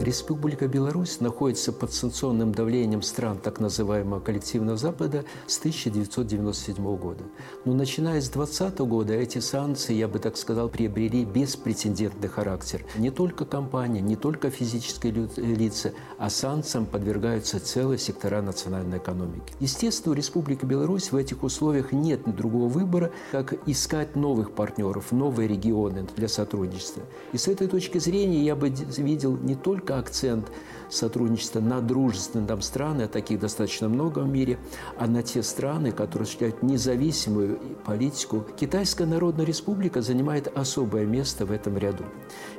Республика 0.00 0.66
Беларусь 0.66 1.20
находится 1.20 1.74
под 1.74 1.92
санкционным 1.92 2.52
давлением 2.52 3.02
стран 3.02 3.36
так 3.36 3.60
называемого 3.60 4.18
коллективного 4.18 4.78
Запада 4.78 5.26
с 5.46 5.58
1997 5.58 6.96
года. 6.96 7.24
Но 7.66 7.74
начиная 7.74 8.22
с 8.22 8.30
2020 8.30 8.78
года 8.78 9.12
эти 9.12 9.40
санкции, 9.40 9.92
я 9.92 10.08
бы 10.08 10.18
так 10.18 10.38
сказал, 10.38 10.70
приобрели 10.70 11.26
беспрецедентный 11.26 12.30
характер. 12.30 12.82
Не 12.96 13.10
только 13.10 13.44
компании, 13.44 14.00
не 14.00 14.16
только 14.16 14.48
физические 14.48 15.28
лица, 15.36 15.92
а 16.16 16.30
санкциям 16.30 16.86
подвергаются 16.86 17.60
целые 17.60 17.98
сектора 17.98 18.40
национальной 18.40 18.96
экономики. 18.96 19.52
Естественно, 19.60 20.12
у 20.12 20.16
Республики 20.16 20.64
Беларусь 20.64 21.12
в 21.12 21.16
этих 21.16 21.42
условиях 21.42 21.92
нет 21.92 22.22
другого 22.24 22.68
выбора, 22.68 23.10
как 23.32 23.52
искать 23.68 24.16
новых 24.16 24.52
партнеров, 24.52 25.12
новые 25.12 25.46
регионы 25.46 26.06
для 26.16 26.28
сотрудничества. 26.28 27.02
И 27.34 27.36
с 27.36 27.48
этой 27.48 27.66
точки 27.66 27.98
зрения 27.98 28.42
я 28.42 28.56
бы 28.56 28.70
видел 28.70 29.36
не 29.36 29.56
только 29.56 29.89
акцент 29.98 30.50
сотрудничества 30.88 31.60
на 31.60 31.80
дружественные 31.80 32.48
там 32.48 32.62
страны, 32.62 33.02
а 33.02 33.08
таких 33.08 33.40
достаточно 33.40 33.88
много 33.88 34.20
в 34.20 34.28
мире, 34.28 34.58
а 34.98 35.06
на 35.06 35.22
те 35.22 35.42
страны, 35.42 35.92
которые 35.92 36.24
осуществляют 36.24 36.62
независимую 36.62 37.58
политику. 37.84 38.44
Китайская 38.58 39.06
Народная 39.06 39.46
Республика 39.46 40.02
занимает 40.02 40.48
особое 40.56 41.06
место 41.06 41.46
в 41.46 41.52
этом 41.52 41.78
ряду. 41.78 42.04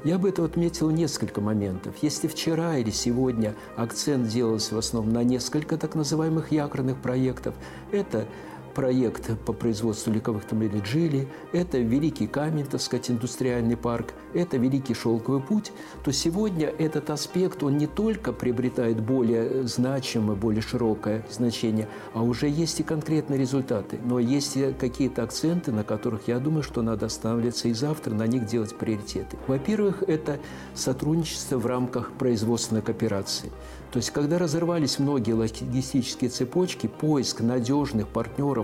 Я 0.04 0.17
бы 0.17 0.30
это 0.30 0.44
отметил 0.45 0.90
несколько 0.90 1.41
моментов. 1.41 1.95
Если 2.02 2.27
вчера 2.27 2.77
или 2.77 2.90
сегодня 2.90 3.55
акцент 3.76 4.27
делался 4.27 4.76
в 4.76 4.77
основном 4.77 5.13
на 5.13 5.23
несколько 5.23 5.77
так 5.77 5.95
называемых 5.95 6.52
якорных 6.52 7.02
проектов, 7.02 7.54
это 7.91 8.26
проект 8.73 9.38
по 9.45 9.53
производству 9.53 10.11
ликовых 10.11 10.45
тамлей 10.45 10.81
Джили, 10.81 11.27
это 11.53 11.77
Великий 11.79 12.27
Камень, 12.27 12.66
так 12.66 12.81
сказать, 12.81 13.12
индустриальный 13.12 13.77
парк, 13.77 14.13
это 14.34 14.57
Великий 14.57 14.93
Шелковый 14.93 15.41
путь, 15.41 15.71
то 16.04 16.12
сегодня 16.12 16.68
этот 16.68 17.10
аспект, 17.10 17.63
он 17.63 17.77
не 17.77 17.87
только 17.87 18.34
приобретает 18.34 19.01
более 19.01 19.68
значимое, 19.68 20.35
более 20.35 20.62
широкое 20.62 21.26
значение, 21.29 21.87
а 22.13 22.23
уже 22.23 22.48
есть 22.48 22.79
и 22.79 22.84
конкретные 22.84 23.40
результаты. 23.40 23.99
Но 24.04 24.20
есть 24.20 24.57
и 24.57 24.73
какие-то 24.73 25.23
акценты, 25.23 25.71
на 25.71 25.84
которых, 25.84 26.27
я 26.27 26.40
думаю, 26.40 26.63
что 26.63 26.82
надо 26.82 27.07
останавливаться 27.07 27.67
и 27.67 27.73
завтра 27.73 28.13
на 28.13 28.27
них 28.27 28.45
делать 28.45 28.76
приоритеты. 28.77 29.38
Во-первых, 29.48 30.04
это 30.07 30.40
сотрудничество 30.73 31.57
в 31.57 31.65
рамках 31.65 32.12
производственной 32.13 32.82
кооперации. 32.82 33.51
То 33.91 33.98
есть, 33.98 34.12
когда 34.12 34.40
разорвались 34.40 34.99
многие 34.99 35.34
логистические 35.34 36.29
цепочки, 36.29 36.88
поиск 36.88 37.41
надежных 37.41 38.07
партнеров 38.07 38.60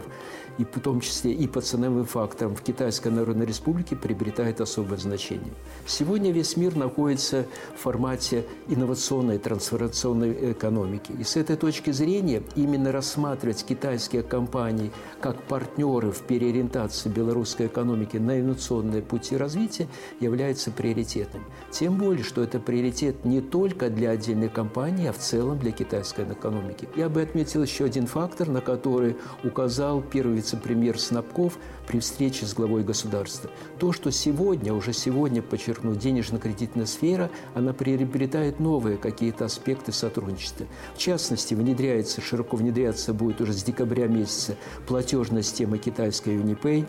и 0.57 0.65
в 0.65 0.79
том 0.79 1.01
числе 1.01 1.31
и 1.31 1.47
по 1.47 1.61
ценовым 1.61 2.05
факторам 2.05 2.55
в 2.55 2.61
Китайской 2.61 3.09
Народной 3.09 3.45
Республике 3.45 3.95
приобретает 3.95 4.61
особое 4.61 4.97
значение. 4.97 5.53
Сегодня 5.85 6.31
весь 6.31 6.57
мир 6.57 6.75
находится 6.75 7.45
в 7.75 7.81
формате 7.81 8.45
инновационной 8.67 9.37
трансформационной 9.37 10.51
экономики. 10.53 11.11
И 11.17 11.23
с 11.23 11.35
этой 11.35 11.55
точки 11.55 11.91
зрения 11.91 12.43
именно 12.55 12.91
рассматривать 12.91 13.63
китайские 13.65 14.23
компании 14.23 14.91
как 15.21 15.41
партнеры 15.43 16.11
в 16.11 16.21
переориентации 16.21 17.09
белорусской 17.09 17.67
экономики 17.67 18.17
на 18.17 18.39
инновационные 18.39 19.01
пути 19.01 19.37
развития 19.37 19.87
является 20.19 20.71
приоритетным. 20.71 21.43
Тем 21.71 21.97
более, 21.97 22.23
что 22.23 22.41
это 22.41 22.59
приоритет 22.59 23.25
не 23.25 23.41
только 23.41 23.89
для 23.89 24.11
отдельной 24.11 24.49
компании, 24.49 25.07
а 25.07 25.13
в 25.13 25.17
целом 25.17 25.59
для 25.59 25.71
китайской 25.71 26.25
экономики. 26.25 26.89
Я 26.95 27.09
бы 27.09 27.21
отметил 27.21 27.63
еще 27.63 27.85
один 27.85 28.07
фактор, 28.07 28.49
на 28.49 28.61
который 28.61 29.15
указал 29.43 29.86
первый 30.11 30.37
вице-премьер 30.37 30.99
Снабков 30.99 31.57
при 31.87 31.99
встрече 31.99 32.45
с 32.45 32.53
главой 32.53 32.83
государства. 32.83 33.49
То, 33.79 33.93
что 33.93 34.11
сегодня, 34.11 34.73
уже 34.73 34.93
сегодня, 34.93 35.41
подчеркну, 35.41 35.95
денежно-кредитная 35.95 36.85
сфера, 36.85 37.29
она 37.55 37.73
приобретает 37.73 38.59
новые 38.59 38.97
какие-то 38.97 39.45
аспекты 39.45 39.91
сотрудничества. 39.91 40.67
В 40.95 40.97
частности, 40.97 41.53
внедряется, 41.53 42.21
широко 42.21 42.57
внедряться 42.57 43.13
будет 43.13 43.41
уже 43.41 43.53
с 43.53 43.63
декабря 43.63 44.07
месяца 44.07 44.55
платежная 44.87 45.41
система 45.41 45.77
китайская 45.77 46.35
Unipay, 46.35 46.85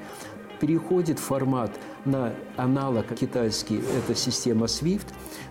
переходит 0.61 1.19
формат 1.19 1.71
на 2.09 2.33
аналог 2.57 3.15
китайский, 3.15 3.81
это 3.97 4.15
система 4.15 4.67
SWIFT. 4.67 5.07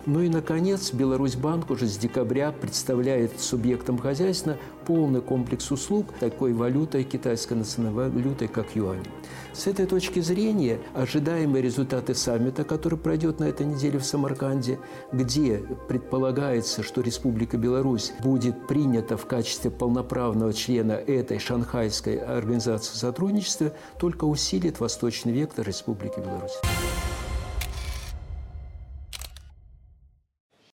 Ну 0.06 0.20
и, 0.20 0.28
наконец, 0.28 0.92
Беларусьбанк 0.92 1.70
уже 1.70 1.86
с 1.86 1.96
декабря 1.96 2.52
представляет 2.52 3.40
субъектам 3.40 3.98
хозяйства 3.98 4.56
полный 4.86 5.20
комплекс 5.20 5.70
услуг 5.70 6.14
такой 6.18 6.52
валютой, 6.54 7.04
китайской 7.04 7.54
национальной 7.54 8.10
валютой, 8.10 8.48
как 8.48 8.74
юань. 8.74 9.04
С 9.52 9.66
этой 9.66 9.86
точки 9.86 10.20
зрения 10.20 10.78
ожидаемые 10.94 11.62
результаты 11.62 12.14
саммита, 12.14 12.64
который 12.64 12.98
пройдет 12.98 13.38
на 13.40 13.44
этой 13.44 13.66
неделе 13.66 13.98
в 13.98 14.04
Самарканде, 14.04 14.78
где 15.12 15.62
предполагается, 15.88 16.82
что 16.82 17.02
Республика 17.02 17.58
Беларусь 17.58 18.12
будет 18.22 18.66
принята 18.66 19.16
в 19.16 19.26
качестве 19.26 19.70
полноправного 19.70 20.52
члена 20.52 20.92
этой 20.92 21.38
шанхайской 21.38 22.18
организации 22.18 22.96
сотрудничества, 22.96 23.72
только 23.98 24.24
усилит 24.24 24.80
восточный 24.80 25.32
вектор 25.32 25.66
Республики 25.66 26.18
Беларусь. 26.18 26.47
News. 26.48 27.27